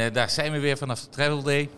[0.00, 1.70] En daar zijn we weer vanaf de Travel Day.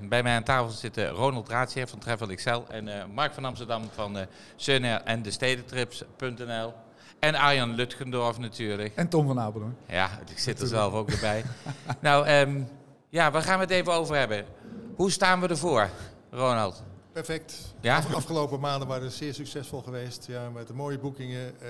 [0.00, 4.16] bij mij aan tafel zitten Ronald Raadje van Travel Excel en Mark van Amsterdam van
[4.16, 6.72] uh, en de stedentrips.nl.
[7.18, 8.94] En Arjan Lutgendorf natuurlijk.
[8.96, 9.76] En Tom van Apeldoorn.
[9.86, 11.44] Ja, ik zit er zelf ook erbij.
[12.00, 12.68] nou, um,
[13.08, 14.44] ja, waar gaan we het even over hebben?
[14.94, 15.88] Hoe staan we ervoor,
[16.30, 16.82] Ronald?
[17.12, 17.74] Perfect.
[17.80, 18.02] Ja?
[18.12, 20.26] afgelopen maanden waren zeer succesvol geweest.
[20.26, 21.54] Ja, met de mooie boekingen.
[21.62, 21.68] Uh,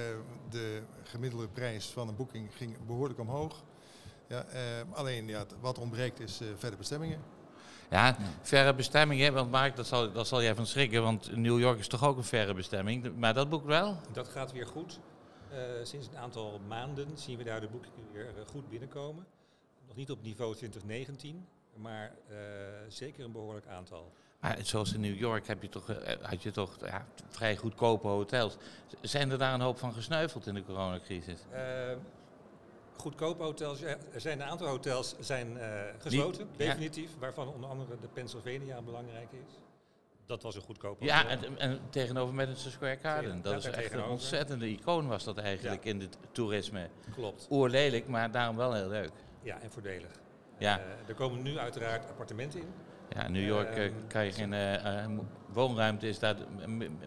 [0.51, 3.63] de gemiddelde prijs van een boeking ging behoorlijk omhoog.
[4.29, 4.61] Ja, uh,
[4.93, 7.21] alleen ja, wat ontbreekt is uh, verre bestemmingen.
[7.91, 11.79] Ja, verre bestemmingen, want Mark, dat zal, dat zal jij van schrikken, want New York
[11.79, 13.17] is toch ook een verre bestemming.
[13.17, 14.01] Maar dat boek wel?
[14.13, 15.01] Dat gaat weer goed.
[15.83, 19.27] sinds een aantal maanden zien we daar de boekingen weer goed binnenkomen.
[19.87, 21.47] Nog niet op niveau 2019,
[21.77, 22.13] maar
[22.89, 24.13] zeker een behoorlijk aantal.
[24.41, 28.07] Maar zoals in New York heb je toch, eh, had je toch ja, vrij goedkope
[28.07, 28.57] hotels.
[29.01, 31.41] Zijn er daar een hoop van gesneuveld in de coronacrisis?
[31.53, 31.59] Uh,
[33.07, 35.63] goedkope hotels, er zijn een aantal hotels zijn uh,
[35.99, 37.11] gesloten, definitief.
[37.19, 39.61] Waarvan onder andere de Pennsylvania belangrijk is.
[40.27, 41.17] Dat was een goedkope hotel.
[41.17, 43.43] Ja, en, en tegenover Madison Square Garden.
[43.43, 46.89] dat is echt een ontzettende icoon was dat eigenlijk in het toerisme.
[47.15, 47.47] Klopt.
[47.51, 49.13] Oerlelijk, maar daarom wel heel leuk.
[49.43, 50.11] Ja, en voordelig.
[50.59, 50.81] Ja.
[51.07, 52.69] er komen nu uiteraard appartementen in.
[53.09, 55.19] Ja, New York uh, kan je geen uh,
[55.53, 56.37] woonruimte, is daar,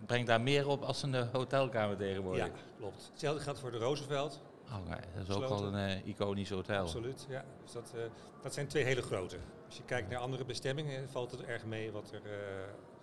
[0.06, 2.46] brengt daar meer op als een hotelkamer tegenwoordig.
[2.46, 3.08] Ja, klopt.
[3.12, 4.42] Hetzelfde geldt voor de Roosevelt.
[4.88, 6.82] Nee, dat is ook al een iconisch hotel.
[6.82, 7.46] Absoluut, ja.
[7.64, 7.94] Dus dat,
[8.42, 9.38] dat zijn twee hele grote.
[9.66, 12.22] Als je kijkt naar andere bestemmingen, valt het erg mee wat er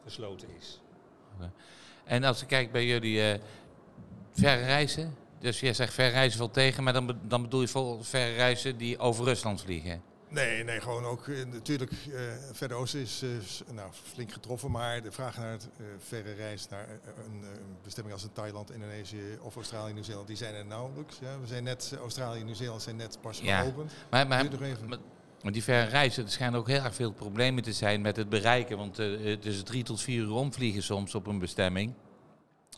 [0.05, 0.81] gesloten is.
[1.35, 1.51] Okay.
[2.05, 3.41] En als ik kijk bij jullie
[4.31, 8.35] verre reizen, dus jij zegt verre reizen valt tegen, maar dan, dan bedoel je verre
[8.35, 10.03] reizen die over Rusland vliegen?
[10.29, 12.21] Nee, nee, gewoon ook uh, natuurlijk uh,
[12.53, 15.69] Verder Oosten is uh, nou, flink getroffen, maar de vraag naar het
[15.99, 16.89] verre reis naar
[17.25, 17.45] een,
[17.83, 21.19] bestemming als een Thailand, Indonesië of Australië, Nieuw-Zeeland, die zijn er nauwelijks.
[21.21, 21.41] Ja.
[21.41, 23.61] We zijn net, Australië en Nieuw-Zeeland zijn net pas ja.
[23.61, 23.93] geopend.
[24.11, 24.47] Maar, maar,
[25.43, 28.29] maar, die verre reizen, er schijnen ook heel erg veel problemen te zijn met het
[28.29, 31.95] bereiken, want het is drie tot vier uur omvliegen soms op een bestemming.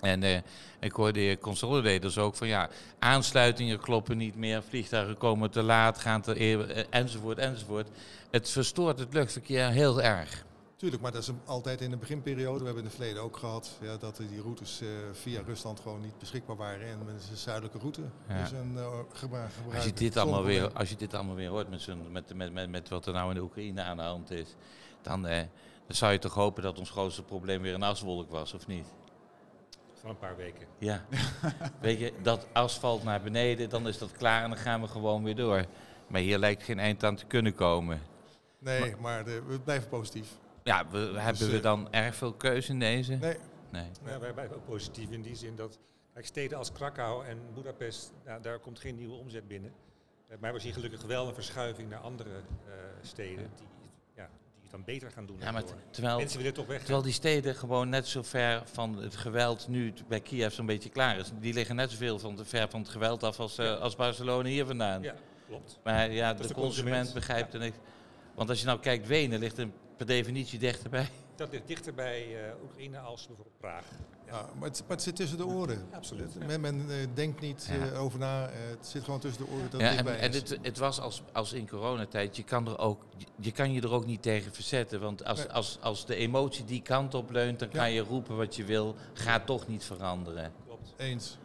[0.00, 0.36] En uh,
[0.80, 5.98] ik hoorde de consolidators ook van ja, aansluitingen kloppen niet meer, vliegtuigen komen te laat,
[5.98, 7.88] gaan te, eh, enzovoort, enzovoort.
[8.30, 10.46] Het verstoort het luchtverkeer heel erg.
[10.76, 12.58] Tuurlijk, maar dat is altijd in de beginperiode.
[12.58, 16.00] We hebben in het verleden ook gehad ja, dat die routes uh, via Rusland gewoon
[16.00, 16.86] niet beschikbaar waren.
[16.86, 18.00] En met een zuidelijke route.
[18.28, 18.40] Ja.
[18.40, 21.70] Dus een, uh, gebruik, als, je dit allemaal weer, als je dit allemaal weer hoort
[21.70, 24.54] met, met, met, met, met wat er nou in de Oekraïne aan de hand is,
[25.02, 25.36] dan, uh,
[25.86, 28.86] dan zou je toch hopen dat ons grootste probleem weer een aswolk was, of niet?
[30.08, 30.66] Van een paar weken.
[30.78, 31.04] Ja.
[31.80, 35.24] Weet je, dat asfalt naar beneden, dan is dat klaar en dan gaan we gewoon
[35.24, 35.64] weer door.
[36.06, 38.00] Maar hier lijkt geen eind aan te kunnen komen.
[38.58, 40.28] Nee, maar, de, we blijven positief.
[40.62, 43.14] Ja, we, hebben we dus, eh, dan erg veel keuze in deze?
[43.14, 43.36] Nee.
[43.70, 43.90] nee.
[44.06, 45.78] Ja, wij blijven ook positief in die zin dat
[46.12, 49.72] kijk, steden als Krakau en Budapest, nou, daar komt geen nieuwe omzet binnen.
[50.28, 53.66] Eh, maar we zien gelukkig wel een verschuiving naar andere uh, steden die
[54.70, 55.36] dan beter gaan doen.
[55.40, 56.78] Ja, maar terwijl, Mensen willen toch weg.
[56.78, 60.88] Terwijl die steden gewoon net zo ver van het geweld nu bij Kiev zo'n beetje
[60.88, 61.30] klaar is.
[61.40, 64.66] Die liggen net zoveel van, ver van het geweld af als, uh, als Barcelona hier
[64.66, 65.02] vandaan.
[65.02, 65.14] Ja,
[65.46, 65.78] klopt.
[65.84, 67.76] Maar ja, de, de, consument, begrijpt er niks.
[68.34, 71.08] Want als je nou kijkt, Wenen ligt er per definitie dichterbij.
[71.36, 73.84] Dat ligt dichter bij uh, Oekraïne als bijvoorbeeld Praag.
[74.30, 74.48] Ja.
[74.58, 75.86] maar, het, maar, het, zit tussen de oren.
[75.92, 76.46] absoluut.
[76.46, 78.48] Men, men uh, denkt niet uh, over na.
[78.48, 79.70] Uh, het zit gewoon tussen de oren.
[79.70, 82.36] Dat ja, en, en het, het, was als, als in coronatijd.
[82.36, 83.04] Je kan, er ook,
[83.40, 85.00] je kan je er ook niet tegen verzetten.
[85.00, 85.52] Want als, nee.
[85.52, 87.78] als, als de emotie die kant op leunt, dan ja.
[87.78, 88.94] kan je roepen wat je wil.
[89.12, 90.52] Gaat toch niet veranderen.
[90.66, 90.94] Klopt.
[90.96, 91.38] Eens.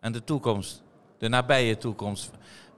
[0.00, 0.82] En de toekomst.
[1.18, 2.30] De nabije toekomst.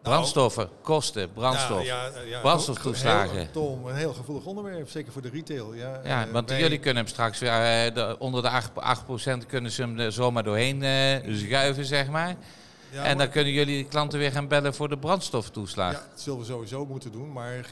[0.02, 2.40] Brandstoffen, kosten, brandstof, ja, ja, ja.
[2.40, 3.50] brandstoftoeslagen.
[3.50, 5.74] Tom, een heel gevoelig onderwerp, zeker voor de retail.
[5.74, 6.60] Ja, ja uh, want wij...
[6.60, 8.50] jullie kunnen hem straks weer uh, de, onder de
[9.40, 12.28] 8%, 8% kunnen ze hem er zomaar doorheen uh, schuiven, zeg maar.
[12.28, 12.36] en
[12.92, 13.16] maar...
[13.16, 15.92] dan kunnen jullie de klanten weer gaan bellen voor de brandstoftoeslag.
[15.92, 17.32] Ja, dat zullen we sowieso moeten doen.
[17.32, 17.66] Maar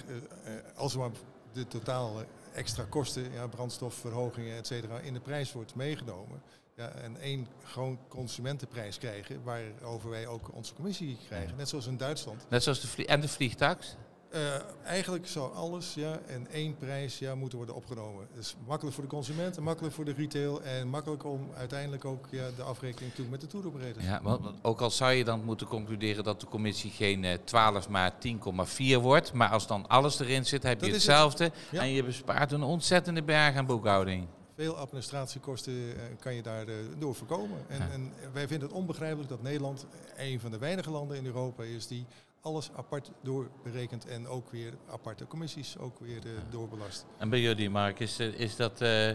[0.76, 1.10] als er maar
[1.52, 2.22] de totaal
[2.54, 6.42] extra kosten, ja, brandstofverhogingen, et cetera, in de prijs wordt meegenomen
[6.76, 11.56] ja, en één gewoon consumentenprijs krijgen, waarover wij ook onze commissie krijgen.
[11.56, 12.46] Net zoals in Duitsland.
[12.48, 13.96] Net zoals de en de vliegtax?
[14.34, 14.40] Uh,
[14.84, 18.28] eigenlijk zou alles ja, en één prijs ja, moeten worden opgenomen.
[18.34, 22.50] Dus makkelijk voor de consument, makkelijk voor de retail en makkelijk om uiteindelijk ook ja,
[22.56, 25.66] de afrekening te doen met de tour Ja, want ook al zou je dan moeten
[25.66, 30.46] concluderen dat de commissie geen uh, 12 maar 10,4 wordt, maar als dan alles erin
[30.46, 31.54] zit, heb je hetzelfde het.
[31.70, 31.80] ja.
[31.80, 34.26] en je bespaart een ontzettende berg aan boekhouding.
[34.56, 37.58] Veel administratiekosten eh, kan je daar eh, door voorkomen.
[37.68, 37.90] En, ja.
[37.90, 39.86] en, wij vinden het onbegrijpelijk dat Nederland
[40.16, 42.06] een van de weinige landen in Europa is die
[42.40, 47.06] alles apart doorberekent en ook weer aparte commissies ook weer uh, doorbelast.
[47.18, 49.10] En bij jullie, Mark, is, is dat, uh,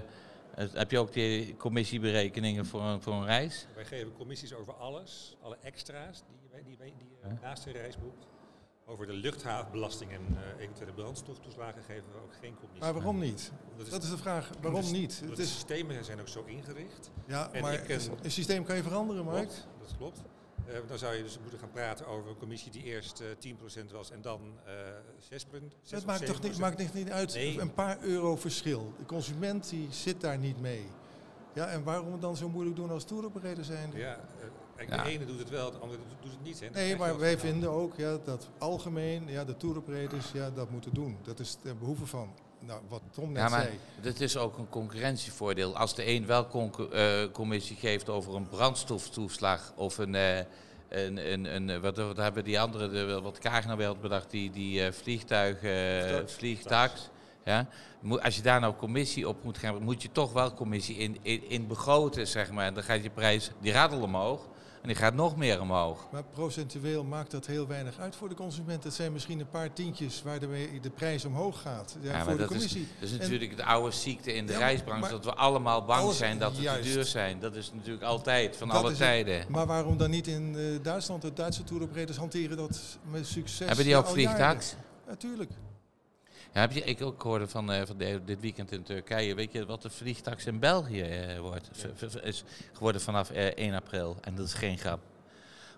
[0.55, 3.67] heb je ook die commissieberekeningen voor een, voor een reis?
[3.75, 8.27] Wij geven commissies over alles, alle extra's die, die, die, die naast een reis boekt.
[8.91, 12.83] Over de luchthavenbelasting en uh, eventuele brandstoftoeslagen geven we ook geen commissie.
[12.83, 13.51] Maar waarom niet?
[13.77, 14.49] Dat is, dat is de vraag.
[14.61, 15.21] Waarom niet?
[15.25, 17.11] Het de systemen zijn ook zo ingericht.
[17.27, 17.89] Ja, maar ik,
[18.21, 19.47] een systeem kan je veranderen, Mark.
[19.47, 20.21] Klopt, dat klopt.
[20.67, 23.53] Uh, dan zou je dus moeten gaan praten over een commissie die eerst uh,
[23.87, 24.73] 10% was en dan uh,
[25.17, 25.45] 6,
[25.81, 27.33] 6 Dat maakt toch niet, maakt niet uit.
[27.33, 27.59] Nee.
[27.59, 28.93] Een paar euro verschil.
[28.97, 30.85] De consument die zit daar niet mee.
[31.53, 33.91] Ja, en waarom het dan zo moeilijk doen als toeroperator zijn?
[33.93, 34.19] Ja,
[34.89, 36.59] Kijk, de ene doet het wel, de andere doet het niet.
[36.59, 36.69] Hè.
[36.69, 41.17] Nee, maar wij vinden ook ja, dat algemeen ja, de touroperators ja, dat moeten doen.
[41.23, 43.79] Dat is de behoeve van nou, wat Tom net ja, maar zei.
[44.01, 45.77] Dat is ook een concurrentievoordeel.
[45.77, 50.13] Als de een wel uh, commissie geeft over een brandstoftoeslag of een...
[50.13, 50.37] Uh,
[50.89, 54.85] een, een, een, wat, wat hebben die andere, wat Kaag nou wel bedacht, die, die
[54.85, 55.57] uh, vliegtuig,
[56.31, 57.09] vliegtax.
[57.45, 57.67] Ja?
[58.21, 61.49] Als je daar nou commissie op moet gaan, moet je toch wel commissie in, in,
[61.49, 62.65] in begroten, zeg maar.
[62.65, 64.47] En dan gaat je prijs, die radel omhoog.
[64.81, 66.07] En die gaat nog meer omhoog.
[66.11, 68.83] Maar procentueel maakt dat heel weinig uit voor de consument.
[68.83, 71.97] Het zijn misschien een paar tientjes waar de, de prijs omhoog gaat.
[72.01, 72.81] Ja, ja voor de commissie.
[72.81, 75.09] Is, dat is natuurlijk de oude ziekte in de reisbranche.
[75.09, 77.39] Dat we allemaal bang zijn dat het te duur zijn.
[77.39, 79.45] Dat is natuurlijk altijd, van alle tijden.
[79.47, 81.21] maar waarom dan niet in uh, Duitsland?
[81.21, 82.79] De Duitse touroperators hanteren dat
[83.11, 83.67] met succes.
[83.67, 84.75] Hebben die ook vliegtax?
[85.07, 85.51] Natuurlijk.
[86.53, 89.35] Ja, heb je, ik ook hoorde van, uh, van de, dit weekend in Turkije.
[89.35, 91.69] Weet je wat de vliegtax in België uh, wordt?
[92.23, 92.43] Is
[92.73, 94.17] geworden vanaf uh, eh, 1 april.
[94.21, 94.99] En dat is geen grap.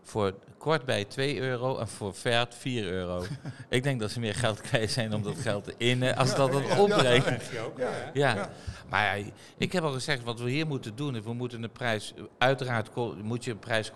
[0.03, 3.23] Voor kort bij 2 euro en voor ver 4 euro.
[3.69, 6.53] ik denk dat ze meer geld kwijt zijn om dat geld te innen als dat
[6.53, 7.51] het opbrengt.
[7.73, 8.49] Ja, ja.
[8.89, 9.25] Maar ja,
[9.57, 12.89] ik heb al gezegd, wat we hier moeten doen, is we moeten de prijs, uiteraard
[13.23, 13.91] moet je een prijs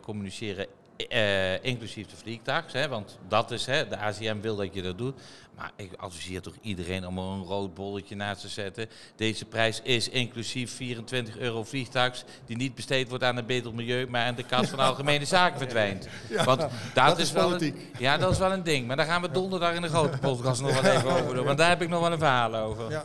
[0.00, 0.66] communiceren
[1.12, 4.98] uh, inclusief de vliegtax, hè, want dat is, hè, de ACM wil dat je dat
[4.98, 5.20] doet.
[5.56, 8.88] Maar ik adviseer toch iedereen om er een rood bolletje naast te zetten.
[9.16, 14.06] Deze prijs is inclusief 24 euro vliegtax, die niet besteed wordt aan het beter milieu,
[14.06, 16.08] maar aan de kast van algemene zaken verdwijnt.
[16.44, 18.86] want dat, dat is, wel een, Ja, dat is wel een ding.
[18.86, 21.58] Maar daar gaan we donderdag in de grote podcast nog wel even over doen, want
[21.58, 22.90] daar heb ik nog wel een verhaal over.
[22.90, 23.04] Ja.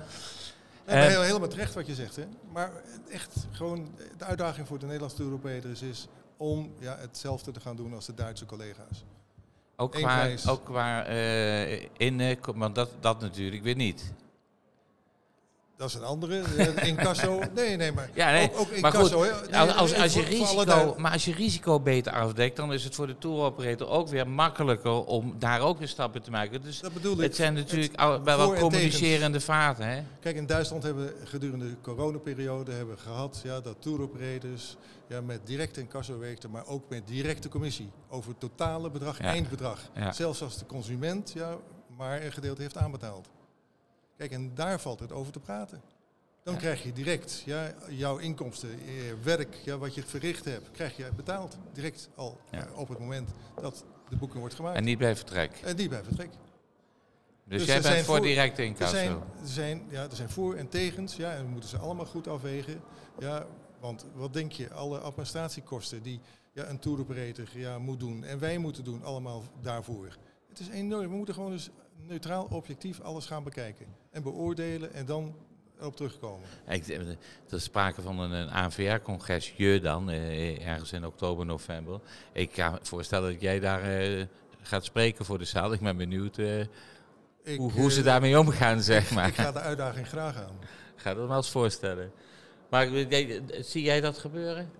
[0.90, 2.16] Uh, heel, helemaal terecht wat je zegt.
[2.16, 2.24] Hè?
[2.54, 2.72] Maar
[3.10, 6.08] echt gewoon de uitdaging voor de Nederlandse Europese is
[6.42, 9.04] om ja, hetzelfde te gaan doen als de Duitse collega's.
[9.76, 14.14] Ook qua, ook qua uh, in, uh, want dat, dat natuurlijk weer niet.
[15.82, 16.42] Dat is een andere.
[16.58, 17.40] Eh, incasso.
[17.56, 19.20] Nee, nee, maar ja, nee, ook, ook incasso.
[19.20, 22.84] Maar, goed, als, als, als je risico, maar als je risico beter afdekt, dan is
[22.84, 26.62] het voor de tour operator ook weer makkelijker om daar ook weer stappen te maken.
[26.62, 27.20] Dus dat bedoel ik.
[27.22, 29.88] Het zijn natuurlijk het wel, wel communicerende vaten.
[29.88, 30.04] Hè?
[30.20, 34.78] Kijk, in Duitsland hebben we gedurende de coronaperiode hebben we gehad ja, dat tour operators
[35.08, 39.80] ja, met directe incasso werkten, maar ook met directe commissie over totale bedrag, eindbedrag.
[40.12, 41.58] Zelfs als de consument ja,
[41.98, 43.30] maar een gedeelte heeft aanbetaald.
[44.22, 45.82] Kijk, en daar valt het over te praten.
[46.44, 50.98] Dan krijg je direct ja, jouw inkomsten, je werk, ja, wat je verricht hebt, krijg
[50.98, 51.58] je betaald.
[51.74, 52.68] Direct al ja.
[52.76, 53.30] op het moment
[53.62, 54.78] dat de boeking wordt gemaakt.
[54.78, 55.60] En niet bij vertrek?
[55.64, 56.30] En niet bij vertrek.
[57.44, 58.96] Dus, dus jij bent voor, voor directe incasso?
[58.96, 61.78] Er zijn, er, zijn, ja, er zijn voor- en tegens, ja, en we moeten ze
[61.78, 62.82] allemaal goed afwegen.
[63.20, 63.46] Ja,
[63.80, 66.20] want wat denk je, alle administratiekosten die
[66.54, 70.18] ja, een tour operator ja, moet doen en wij moeten doen, allemaal daarvoor.
[70.50, 71.10] Het is enorm.
[71.10, 71.70] We moeten gewoon dus
[72.08, 73.86] neutraal, objectief alles gaan bekijken.
[74.12, 75.36] En beoordelen en dan
[75.82, 76.48] op terugkomen.
[76.68, 77.18] Ik, er
[77.50, 82.00] is sprake van een, een ANVR-congres, je dan, eh, ergens in oktober, november.
[82.32, 84.26] Ik kan me voorstellen dat jij daar eh,
[84.62, 85.74] gaat spreken voor de zaal.
[85.74, 86.60] Ik ben benieuwd eh,
[87.44, 89.28] ik, hoe, hoe, ze eh, daarmee omgaan, zeg maar.
[89.28, 90.60] Ik ga de uitdaging graag aan.
[90.96, 92.12] Ga dat maar eens voorstellen.
[92.70, 92.88] Maar
[93.60, 94.72] zie jij dat gebeuren?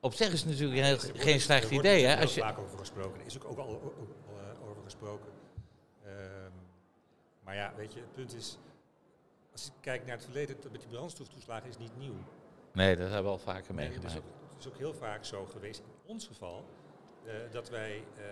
[0.00, 2.04] Op zich is het natuurlijk heel, geen slecht idee.
[2.04, 2.20] Hè?
[2.20, 2.40] Als je...
[2.40, 3.20] vaak over gesproken.
[3.20, 3.94] Er is ook, ook al
[4.68, 5.26] over gesproken.
[7.46, 8.58] Maar ja, weet je, het punt is,
[9.52, 12.14] als ik kijk naar het verleden, met die brandstoftoeslagen is niet nieuw.
[12.72, 14.14] Nee, dat hebben we al vaker meegemaakt.
[14.14, 14.24] het,
[14.58, 16.64] is ook heel vaak zo geweest, in ons geval,
[17.26, 18.24] uh, dat wij uh,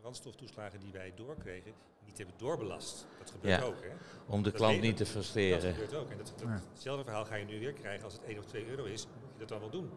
[0.00, 1.72] brandstoftoeslagen die wij doorkregen,
[2.04, 3.06] niet hebben doorbelast.
[3.18, 3.82] Dat gebeurt ook.
[3.82, 3.90] Hè?
[4.26, 5.60] Om de klant niet te frustreren.
[5.62, 6.10] Dat gebeurt ook.
[6.10, 8.66] En dat, dat, hetzelfde verhaal ga je nu weer krijgen als het 1 of 2
[8.66, 9.88] euro is, moet je dat dan wel doen.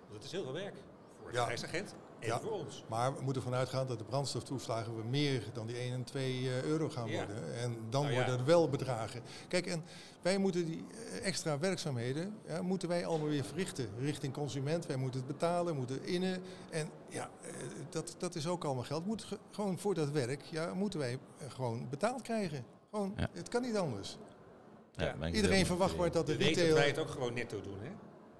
[0.00, 0.76] Want het is heel veel werk
[1.22, 1.94] voor de reisagent
[2.26, 2.84] ja, voor ons.
[2.88, 6.32] Maar we moeten ervan uitgaan dat de brandstoftoeslagen we meer dan die 1 en 2
[6.32, 7.54] eh, euro gaan worden.
[7.54, 9.22] En dan nou worden er wel bedragen.
[9.48, 9.84] Kijk, en
[10.22, 13.88] wij moeten die eh, extra werkzaamheden, ja, moeten wij allemaal weer verrichten.
[13.98, 16.42] Richting consument, wij moeten het betalen, moeten innen.
[16.70, 17.50] En ja, eh,
[17.90, 19.06] dat, dat is ook allemaal geld.
[19.06, 21.18] Moet gewoon voor dat werk, ja, moeten wij
[21.48, 22.64] gewoon betaald krijgen.
[22.90, 24.16] Gewoon, het kan niet anders.
[25.32, 26.68] Iedereen verwacht maar dat de retail...
[26.68, 27.90] dat wij het ook gewoon netto doen, hè?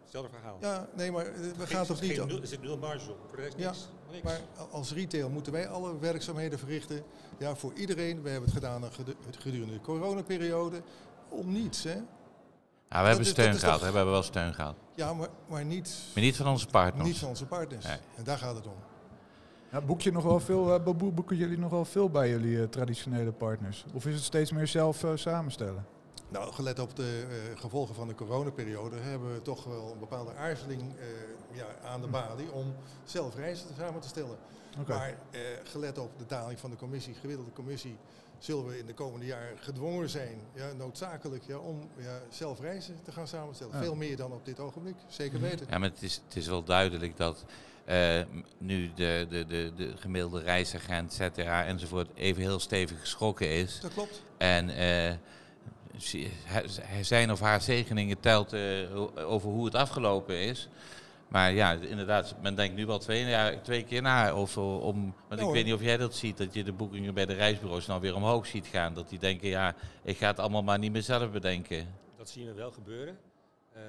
[0.06, 0.58] Hetzelfde verhaal.
[0.60, 1.24] Ja, nee, maar
[1.56, 2.18] we gaan toch niet...
[2.18, 3.72] er zit nul marge op, voor de rest ja,
[4.10, 4.22] niks.
[4.24, 7.02] Maar als retail moeten wij alle werkzaamheden verrichten.
[7.38, 8.22] Ja, voor iedereen.
[8.22, 8.82] We hebben het gedaan
[9.38, 10.82] gedurende de coronaperiode.
[11.28, 11.94] Om niets, hè.
[12.88, 13.78] Ja, we hebben steun gehad.
[13.78, 14.74] We hebben wel steun gehad.
[14.94, 15.98] Ja, maar, maar niet...
[16.14, 17.08] Maar niet van onze partners.
[17.08, 17.84] Niet van onze partners.
[18.16, 18.76] En daar gaat het om.
[19.72, 22.60] Ja, boek je nog wel veel, eh, bo- boeken jullie nog wel veel bij jullie
[22.62, 23.84] eh, traditionele partners?
[23.94, 25.86] Of is het steeds meer zelf eh, samenstellen?
[26.28, 30.34] Nou, gelet op de eh, gevolgen van de coronaperiode hebben we toch wel een bepaalde
[30.34, 31.06] aarzeling eh,
[31.56, 34.36] ja, aan de balie om zelf reizen samen te stellen.
[34.80, 34.94] Oké.
[34.94, 37.96] Maar eh, gelet op de daling van de commissie, gemiddelde commissie,
[38.38, 43.02] zullen we in de komende jaren gedwongen zijn, ja, noodzakelijk, ja, om ja, zelf reizen
[43.02, 43.74] te gaan samenstellen.
[43.74, 43.82] Ja.
[43.82, 45.66] Veel meer dan op dit ogenblik, zeker weten.
[45.70, 47.44] Ja, maar het is, het is wel duidelijk dat
[47.84, 48.20] eh,
[48.58, 53.80] nu de, de, de, de gemiddelde reisagent, ZTA enzovoort even heel stevig geschrokken is.
[53.80, 54.22] Dat klopt.
[54.38, 55.14] En eh,
[57.00, 58.60] zijn of haar zegeningen telt eh,
[59.28, 60.68] over hoe het afgelopen is.
[61.28, 64.34] Maar ja, inderdaad, men denkt nu wel twee, ja, twee keer na.
[64.34, 65.52] Of, om, want Ja, ik hoor.
[65.52, 68.14] weet niet of jij dat ziet, dat je de boekingen bij de reisbureaus nou weer
[68.14, 68.94] omhoog ziet gaan.
[68.94, 71.94] Dat die denken, ja, ik ga het allemaal maar niet meer zelf bedenken.
[72.16, 73.18] Dat zien we wel gebeuren.
[73.72, 73.82] Eh,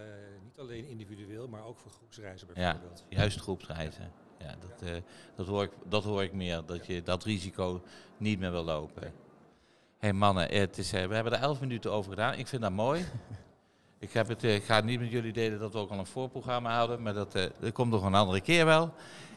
[0.43, 3.03] niet alleen individueel, maar ook voor groepsreizen Ja, bijvoorbeeld.
[3.09, 4.11] juist groepsreizen.
[4.39, 4.95] Ja, dat, eh,
[5.35, 7.81] dat, hoor ik, dat hoor ik meer, dat je dat risico
[8.17, 9.13] niet meer wil lopen.
[9.97, 12.33] Hé hey mannen, het is, eh, we hebben er elf minuten over gedaan.
[12.33, 13.05] Ik vind dat mooi.
[13.99, 16.05] Ik, heb het, eh, ik ga niet met jullie delen dat we ook al een
[16.05, 18.93] voorprogramma hadden, maar dat, eh, dat komt nog een andere keer wel.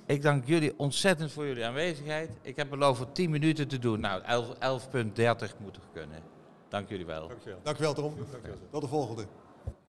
[0.07, 2.31] Ik dank jullie ontzettend voor jullie aanwezigheid.
[2.43, 4.01] Ik heb beloofd voor 10 minuten te doen.
[4.01, 6.23] Nou, 11 11.30 moet er kunnen.
[6.69, 7.29] Dank jullie wel.
[7.29, 7.59] Dankjewel.
[7.63, 8.15] Dank u wel, Tom.
[8.31, 8.59] Dankjewel.
[8.71, 9.27] Tot de volgende.